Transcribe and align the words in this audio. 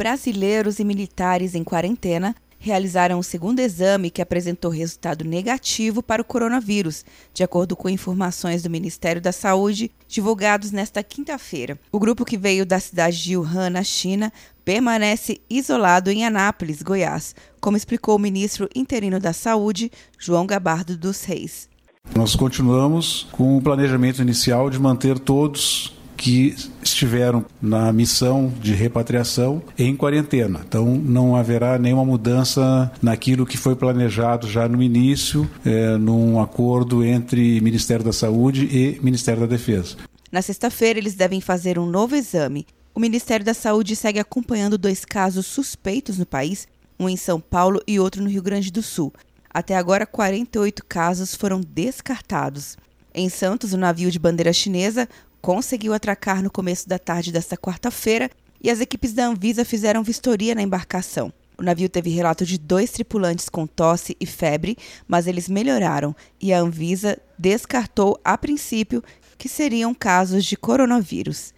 brasileiros 0.00 0.78
e 0.78 0.84
militares 0.84 1.54
em 1.54 1.62
quarentena 1.62 2.34
realizaram 2.58 3.18
o 3.18 3.22
segundo 3.22 3.60
exame 3.60 4.08
que 4.08 4.22
apresentou 4.22 4.70
resultado 4.70 5.26
negativo 5.26 6.02
para 6.02 6.22
o 6.22 6.24
coronavírus, 6.24 7.04
de 7.34 7.44
acordo 7.44 7.76
com 7.76 7.86
informações 7.86 8.62
do 8.62 8.70
Ministério 8.70 9.20
da 9.20 9.30
Saúde 9.30 9.90
divulgados 10.08 10.70
nesta 10.70 11.02
quinta-feira. 11.02 11.78
O 11.92 11.98
grupo 11.98 12.24
que 12.24 12.38
veio 12.38 12.64
da 12.64 12.80
cidade 12.80 13.22
de 13.22 13.36
Wuhan, 13.36 13.68
na 13.68 13.82
China, 13.82 14.32
permanece 14.64 15.42
isolado 15.50 16.10
em 16.10 16.24
Anápolis, 16.24 16.80
Goiás, 16.80 17.34
como 17.60 17.76
explicou 17.76 18.16
o 18.16 18.18
ministro 18.18 18.70
interino 18.74 19.20
da 19.20 19.34
Saúde, 19.34 19.92
João 20.18 20.46
Gabardo 20.46 20.96
dos 20.96 21.24
Reis. 21.24 21.68
Nós 22.16 22.34
continuamos 22.34 23.28
com 23.32 23.58
o 23.58 23.60
planejamento 23.60 24.22
inicial 24.22 24.70
de 24.70 24.78
manter 24.78 25.18
todos 25.18 25.99
que 26.20 26.54
estiveram 26.82 27.46
na 27.62 27.90
missão 27.94 28.52
de 28.60 28.74
repatriação 28.74 29.62
em 29.78 29.96
quarentena. 29.96 30.60
Então, 30.68 30.84
não 30.84 31.34
haverá 31.34 31.78
nenhuma 31.78 32.04
mudança 32.04 32.92
naquilo 33.00 33.46
que 33.46 33.56
foi 33.56 33.74
planejado 33.74 34.46
já 34.46 34.68
no 34.68 34.82
início, 34.82 35.50
é, 35.64 35.96
num 35.96 36.38
acordo 36.38 37.02
entre 37.02 37.58
Ministério 37.62 38.04
da 38.04 38.12
Saúde 38.12 38.66
e 38.66 39.00
Ministério 39.02 39.40
da 39.40 39.46
Defesa. 39.46 39.96
Na 40.30 40.42
sexta-feira, 40.42 40.98
eles 40.98 41.14
devem 41.14 41.40
fazer 41.40 41.78
um 41.78 41.86
novo 41.86 42.14
exame. 42.14 42.66
O 42.94 43.00
Ministério 43.00 43.46
da 43.46 43.54
Saúde 43.54 43.96
segue 43.96 44.18
acompanhando 44.18 44.76
dois 44.76 45.06
casos 45.06 45.46
suspeitos 45.46 46.18
no 46.18 46.26
país, 46.26 46.68
um 46.98 47.08
em 47.08 47.16
São 47.16 47.40
Paulo 47.40 47.80
e 47.86 47.98
outro 47.98 48.22
no 48.22 48.28
Rio 48.28 48.42
Grande 48.42 48.70
do 48.70 48.82
Sul. 48.82 49.10
Até 49.48 49.74
agora, 49.74 50.04
48 50.04 50.84
casos 50.86 51.34
foram 51.34 51.62
descartados. 51.62 52.76
Em 53.14 53.28
Santos, 53.28 53.72
o 53.72 53.78
navio 53.78 54.10
de 54.10 54.18
bandeira 54.18 54.52
chinesa 54.52 55.08
conseguiu 55.40 55.92
atracar 55.92 56.42
no 56.42 56.50
começo 56.50 56.88
da 56.88 56.98
tarde 56.98 57.32
desta 57.32 57.56
quarta-feira 57.56 58.30
e 58.62 58.70
as 58.70 58.80
equipes 58.80 59.12
da 59.12 59.26
Anvisa 59.26 59.64
fizeram 59.64 60.02
vistoria 60.02 60.54
na 60.54 60.62
embarcação. 60.62 61.32
O 61.58 61.62
navio 61.62 61.88
teve 61.88 62.08
relato 62.10 62.46
de 62.46 62.58
dois 62.58 62.90
tripulantes 62.90 63.48
com 63.48 63.66
tosse 63.66 64.16
e 64.18 64.24
febre, 64.24 64.78
mas 65.06 65.26
eles 65.26 65.48
melhoraram 65.48 66.16
e 66.40 66.52
a 66.52 66.60
Anvisa 66.60 67.18
descartou 67.38 68.18
a 68.24 68.36
princípio 68.38 69.02
que 69.36 69.48
seriam 69.48 69.94
casos 69.94 70.44
de 70.44 70.56
coronavírus. 70.56 71.52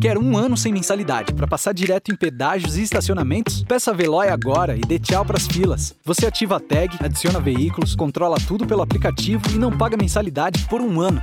Quer 0.00 0.18
um 0.18 0.36
ano 0.36 0.56
sem 0.56 0.72
mensalidade 0.72 1.32
para 1.32 1.46
passar 1.46 1.72
direto 1.72 2.10
em 2.10 2.16
pedágios 2.16 2.76
e 2.76 2.82
estacionamentos? 2.82 3.62
Peça 3.62 3.92
a 3.92 3.94
Veloy 3.94 4.28
agora 4.28 4.76
e 4.76 4.80
dê 4.80 4.98
tchau 4.98 5.24
para 5.24 5.36
as 5.36 5.46
filas. 5.46 5.94
Você 6.04 6.26
ativa 6.26 6.56
a 6.56 6.60
tag, 6.60 6.96
adiciona 7.00 7.40
veículos, 7.40 7.94
controla 7.94 8.36
tudo 8.46 8.66
pelo 8.66 8.82
aplicativo 8.82 9.44
e 9.50 9.58
não 9.58 9.76
paga 9.76 9.96
mensalidade 9.96 10.66
por 10.68 10.80
um 10.80 11.00
ano. 11.00 11.22